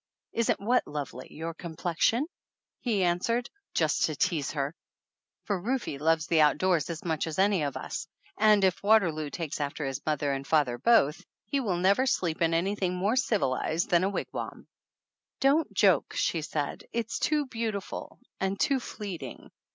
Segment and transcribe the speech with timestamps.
[0.33, 2.25] "Isn't what lovely, your complexion?"
[2.79, 3.21] he an 204.
[3.21, 4.75] THE ANNALS OF ANN swered, just to tease her,
[5.43, 9.29] for Rufe loves the outdoors as much as any of us, and if Water loo
[9.29, 13.91] takes after his mother and father both, he will never sleep in anything more civilized
[13.91, 14.65] than a wigwam.
[15.39, 16.83] "Don't joke," she said.
[16.91, 19.51] "It's too beautiful and too fleeting